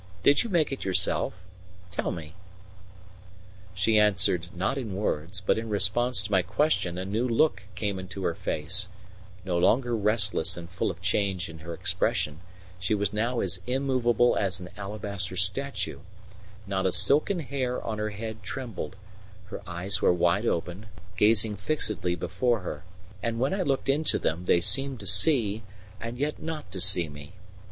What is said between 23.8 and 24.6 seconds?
into them